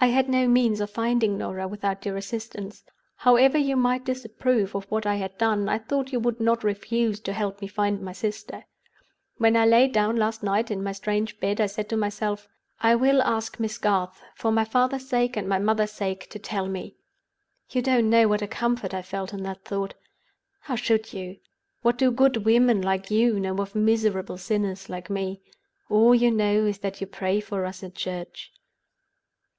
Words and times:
"I 0.00 0.08
had 0.08 0.28
no 0.28 0.46
means 0.46 0.82
of 0.82 0.90
finding 0.90 1.38
Norah 1.38 1.66
without 1.66 2.04
your 2.04 2.18
assistance. 2.18 2.84
However 3.16 3.56
you 3.56 3.74
might 3.74 4.04
disapprove 4.04 4.74
of 4.76 4.84
what 4.90 5.06
I 5.06 5.14
had 5.16 5.38
done, 5.38 5.66
I 5.66 5.78
thought 5.78 6.12
you 6.12 6.20
would 6.20 6.40
not 6.40 6.62
refuse 6.62 7.20
to 7.20 7.32
help 7.32 7.62
me 7.62 7.68
to 7.68 7.72
find 7.72 8.02
my 8.02 8.12
sister. 8.12 8.66
When 9.38 9.56
I 9.56 9.64
lay 9.64 9.86
down 9.88 10.16
last 10.16 10.42
night 10.42 10.70
in 10.70 10.82
my 10.82 10.92
strange 10.92 11.40
bed, 11.40 11.58
I 11.58 11.66
said 11.66 11.88
to 11.88 11.96
myself, 11.96 12.48
'I 12.80 12.96
will 12.96 13.22
ask 13.22 13.58
Miss 13.58 13.78
Garth, 13.78 14.20
for 14.34 14.52
my 14.52 14.64
father's 14.64 15.08
sake 15.08 15.38
and 15.38 15.48
my 15.48 15.58
mother's 15.58 15.92
sake, 15.92 16.28
to 16.30 16.38
tell 16.38 16.66
me.' 16.66 16.96
You 17.70 17.80
don't 17.80 18.10
know 18.10 18.28
what 18.28 18.42
a 18.42 18.48
comfort 18.48 18.92
I 18.92 19.00
felt 19.00 19.32
in 19.32 19.42
that 19.44 19.64
thought. 19.64 19.94
How 20.62 20.74
should 20.76 21.14
you? 21.14 21.38
What 21.80 21.96
do 21.96 22.10
good 22.10 22.44
women 22.44 22.82
like 22.82 23.10
you 23.10 23.40
know 23.40 23.56
of 23.58 23.74
miserable 23.74 24.36
sinners 24.36 24.90
like 24.90 25.08
me? 25.08 25.40
All 25.88 26.14
you 26.14 26.30
know 26.30 26.66
is 26.66 26.80
that 26.80 27.00
you 27.00 27.06
pray 27.06 27.40
for 27.40 27.64
us 27.64 27.82
at 27.82 27.94
church. 27.94 28.50